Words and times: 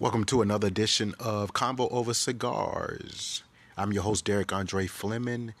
Welcome 0.00 0.26
to 0.26 0.42
another 0.42 0.68
edition 0.68 1.16
of 1.18 1.54
Convo 1.54 1.90
Over 1.90 2.14
Cigars. 2.14 3.42
I'm 3.76 3.92
your 3.92 4.04
host, 4.04 4.24
Derek 4.24 4.52
Andre 4.52 4.86
Fleming. 4.86 5.54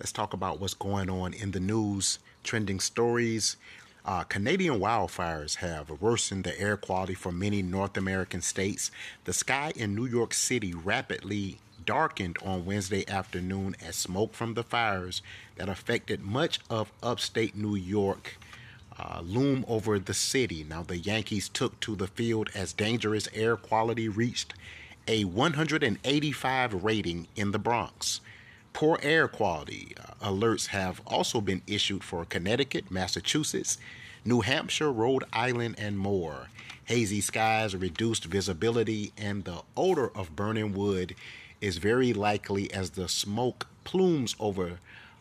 Let's 0.00 0.10
talk 0.10 0.32
about 0.32 0.58
what's 0.58 0.74
going 0.74 1.08
on 1.08 1.32
in 1.32 1.52
the 1.52 1.60
news, 1.60 2.18
trending 2.42 2.80
stories. 2.80 3.56
Uh, 4.04 4.24
Canadian 4.24 4.80
wildfires 4.80 5.58
have 5.58 5.90
worsened 6.00 6.42
the 6.42 6.60
air 6.60 6.76
quality 6.76 7.14
for 7.14 7.30
many 7.30 7.62
North 7.62 7.96
American 7.96 8.42
states. 8.42 8.90
The 9.26 9.32
sky 9.32 9.72
in 9.76 9.94
New 9.94 10.06
York 10.06 10.34
City 10.34 10.74
rapidly 10.74 11.58
darkened 11.86 12.36
on 12.44 12.66
Wednesday 12.66 13.08
afternoon 13.08 13.76
as 13.80 13.94
smoke 13.94 14.34
from 14.34 14.54
the 14.54 14.64
fires 14.64 15.22
that 15.54 15.68
affected 15.68 16.20
much 16.20 16.58
of 16.68 16.90
upstate 17.00 17.54
New 17.54 17.76
York 17.76 18.38
uh, 18.98 19.20
loom 19.22 19.64
over 19.68 19.98
the 19.98 20.14
city. 20.14 20.64
Now, 20.64 20.82
the 20.82 20.98
Yankees 20.98 21.48
took 21.48 21.78
to 21.80 21.96
the 21.96 22.06
field 22.06 22.50
as 22.54 22.72
dangerous 22.72 23.28
air 23.34 23.56
quality 23.56 24.08
reached 24.08 24.54
a 25.06 25.24
185 25.24 26.84
rating 26.84 27.28
in 27.36 27.50
the 27.50 27.58
Bronx. 27.58 28.20
Poor 28.72 28.98
air 29.02 29.28
quality 29.28 29.94
uh, 30.00 30.30
alerts 30.30 30.68
have 30.68 31.00
also 31.06 31.40
been 31.40 31.62
issued 31.66 32.02
for 32.02 32.24
Connecticut, 32.24 32.90
Massachusetts, 32.90 33.78
New 34.24 34.40
Hampshire, 34.40 34.90
Rhode 34.90 35.24
Island, 35.32 35.76
and 35.78 35.98
more. 35.98 36.48
Hazy 36.86 37.20
skies, 37.20 37.76
reduced 37.76 38.24
visibility, 38.24 39.12
and 39.16 39.44
the 39.44 39.62
odor 39.76 40.08
of 40.16 40.34
burning 40.34 40.74
wood 40.74 41.14
is 41.60 41.78
very 41.78 42.12
likely 42.12 42.72
as 42.72 42.90
the 42.90 43.08
smoke 43.08 43.66
plumes 43.84 44.34
over 44.40 44.80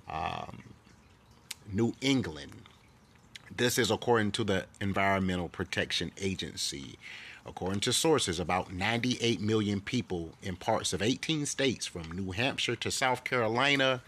um, 0.10 0.64
New 1.72 1.94
England. 2.02 2.52
This 3.52 3.78
is 3.78 3.92
according 3.92 4.32
to 4.34 4.44
the 4.44 4.66
Environmental 4.82 5.50
Protection 5.50 6.12
Agency. 6.18 6.98
According 7.46 7.82
to 7.82 7.94
sources, 7.94 8.40
about 8.40 8.74
98 8.74 9.42
million 9.42 9.82
people 9.82 10.32
in 10.42 10.56
parts 10.56 10.94
of 10.94 11.02
18 11.02 11.46
states 11.46 11.86
from 11.86 12.12
New 12.12 12.32
Hampshire 12.32 12.78
to 12.78 12.90
South 12.90 13.24
Carolina 13.24 14.02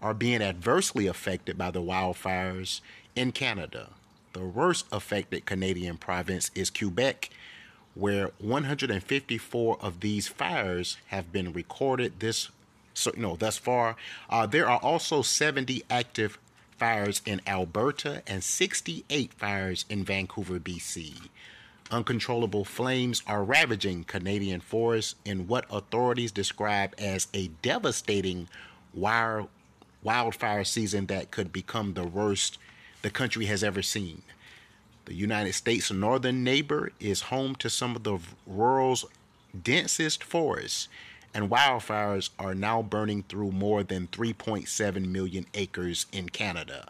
are 0.00 0.14
being 0.14 0.42
adversely 0.42 1.06
affected 1.06 1.58
by 1.58 1.70
the 1.70 1.82
wildfires 1.82 2.80
in 3.14 3.32
Canada. 3.32 3.90
The 4.32 4.44
worst 4.44 4.86
affected 4.90 5.44
Canadian 5.44 5.98
province 5.98 6.50
is 6.54 6.70
Quebec, 6.70 7.30
where 7.94 8.30
154 8.38 9.78
of 9.80 10.00
these 10.00 10.26
fires 10.26 10.96
have 11.08 11.30
been 11.30 11.52
recorded 11.52 12.20
this 12.20 12.48
so 12.94 13.12
no 13.16 13.36
thus 13.36 13.56
far. 13.56 13.96
Uh, 14.28 14.46
there 14.46 14.68
are 14.68 14.78
also 14.78 15.22
70 15.22 15.82
active 15.90 16.38
fires 16.80 17.20
in 17.26 17.42
Alberta 17.46 18.22
and 18.26 18.42
68 18.42 19.34
fires 19.34 19.84
in 19.90 20.02
Vancouver, 20.02 20.58
BC. 20.58 21.28
Uncontrollable 21.90 22.64
flames 22.64 23.22
are 23.26 23.44
ravaging 23.44 24.04
Canadian 24.04 24.60
forests 24.60 25.14
in 25.26 25.46
what 25.46 25.66
authorities 25.70 26.32
describe 26.32 26.94
as 26.96 27.28
a 27.34 27.48
devastating 27.60 28.48
wild, 28.94 29.48
wildfire 30.02 30.64
season 30.64 31.04
that 31.06 31.30
could 31.30 31.52
become 31.52 31.92
the 31.92 32.06
worst 32.06 32.56
the 33.02 33.10
country 33.10 33.44
has 33.44 33.62
ever 33.62 33.82
seen. 33.82 34.22
The 35.04 35.14
United 35.14 35.52
States' 35.52 35.92
northern 35.92 36.42
neighbor 36.42 36.92
is 36.98 37.22
home 37.22 37.56
to 37.56 37.68
some 37.68 37.94
of 37.94 38.04
the 38.04 38.18
world's 38.46 39.04
densest 39.62 40.24
forests 40.24 40.88
and 41.34 41.50
wildfires 41.50 42.30
are 42.38 42.54
now 42.54 42.82
burning 42.82 43.22
through 43.24 43.52
more 43.52 43.82
than 43.82 44.08
3.7 44.08 45.06
million 45.06 45.46
acres 45.54 46.06
in 46.12 46.28
Canada. 46.28 46.86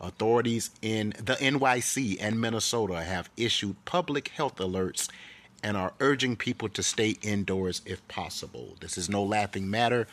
Authorities 0.00 0.70
in 0.82 1.10
the 1.22 1.34
NYC 1.34 2.18
and 2.20 2.40
Minnesota 2.40 3.02
have 3.02 3.30
issued 3.36 3.82
public 3.84 4.28
health 4.28 4.56
alerts 4.56 5.08
and 5.62 5.76
are 5.76 5.94
urging 5.98 6.36
people 6.36 6.68
to 6.68 6.82
stay 6.82 7.16
indoors 7.22 7.80
if 7.86 8.06
possible. 8.06 8.76
This 8.80 8.98
is 8.98 9.08
no 9.08 9.22
laughing 9.22 9.70
matter. 9.70 10.06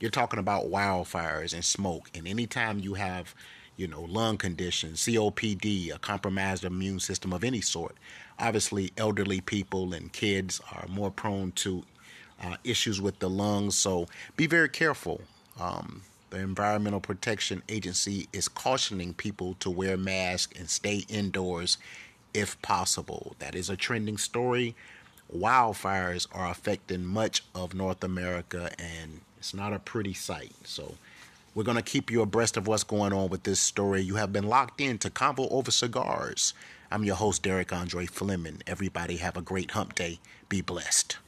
You're 0.00 0.10
talking 0.10 0.40
about 0.40 0.70
wildfires 0.70 1.52
and 1.52 1.64
smoke, 1.64 2.10
and 2.14 2.26
anytime 2.26 2.78
you 2.78 2.94
have, 2.94 3.34
you 3.76 3.86
know, 3.86 4.02
lung 4.02 4.38
conditions, 4.38 5.00
COPD, 5.00 5.94
a 5.94 5.98
compromised 5.98 6.64
immune 6.64 7.00
system 7.00 7.32
of 7.32 7.44
any 7.44 7.60
sort, 7.60 7.96
obviously 8.38 8.92
elderly 8.96 9.40
people 9.40 9.92
and 9.92 10.12
kids 10.12 10.60
are 10.72 10.86
more 10.88 11.10
prone 11.10 11.52
to 11.52 11.84
uh, 12.42 12.56
issues 12.64 13.00
with 13.00 13.18
the 13.18 13.30
lungs. 13.30 13.74
So 13.76 14.06
be 14.36 14.46
very 14.46 14.68
careful. 14.68 15.20
Um, 15.58 16.02
the 16.30 16.40
Environmental 16.40 17.00
Protection 17.00 17.62
Agency 17.68 18.28
is 18.32 18.48
cautioning 18.48 19.14
people 19.14 19.54
to 19.60 19.70
wear 19.70 19.96
masks 19.96 20.58
and 20.58 20.68
stay 20.68 21.04
indoors 21.08 21.78
if 22.32 22.60
possible. 22.60 23.36
That 23.38 23.54
is 23.54 23.70
a 23.70 23.76
trending 23.76 24.18
story. 24.18 24.74
Wildfires 25.34 26.26
are 26.32 26.50
affecting 26.50 27.04
much 27.04 27.44
of 27.54 27.72
North 27.72 28.02
America, 28.02 28.70
and 28.78 29.20
it's 29.38 29.54
not 29.54 29.72
a 29.72 29.78
pretty 29.78 30.12
sight. 30.12 30.52
So, 30.64 30.96
we're 31.54 31.62
going 31.62 31.76
to 31.76 31.82
keep 31.82 32.10
you 32.10 32.20
abreast 32.20 32.56
of 32.56 32.66
what's 32.66 32.82
going 32.82 33.12
on 33.12 33.28
with 33.28 33.44
this 33.44 33.60
story. 33.60 34.02
You 34.02 34.16
have 34.16 34.32
been 34.32 34.48
locked 34.48 34.80
in 34.80 34.98
to 34.98 35.10
Convo 35.10 35.48
Over 35.52 35.70
Cigars. 35.70 36.52
I'm 36.90 37.04
your 37.04 37.14
host, 37.14 37.44
Derek 37.44 37.72
Andre 37.72 38.06
Fleming. 38.06 38.60
Everybody 38.66 39.18
have 39.18 39.36
a 39.36 39.42
great 39.42 39.70
hump 39.70 39.94
day. 39.94 40.18
Be 40.48 40.62
blessed. 40.62 41.18